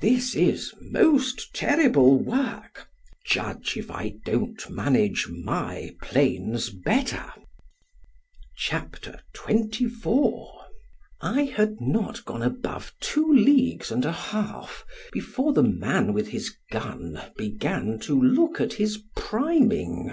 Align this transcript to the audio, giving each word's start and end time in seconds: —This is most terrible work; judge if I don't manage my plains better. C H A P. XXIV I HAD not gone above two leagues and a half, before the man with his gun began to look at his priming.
—This 0.00 0.36
is 0.36 0.72
most 0.80 1.52
terrible 1.52 2.16
work; 2.16 2.86
judge 3.26 3.76
if 3.76 3.90
I 3.90 4.14
don't 4.24 4.70
manage 4.70 5.26
my 5.28 5.90
plains 6.00 6.70
better. 6.70 7.32
C 8.56 8.68
H 8.68 8.72
A 8.72 8.82
P. 8.82 9.18
XXIV 9.34 10.46
I 11.20 11.42
HAD 11.56 11.80
not 11.80 12.24
gone 12.24 12.42
above 12.44 12.92
two 13.00 13.26
leagues 13.28 13.90
and 13.90 14.04
a 14.04 14.12
half, 14.12 14.84
before 15.10 15.52
the 15.52 15.64
man 15.64 16.12
with 16.12 16.28
his 16.28 16.54
gun 16.70 17.20
began 17.36 17.98
to 18.02 18.14
look 18.14 18.60
at 18.60 18.74
his 18.74 19.02
priming. 19.16 20.12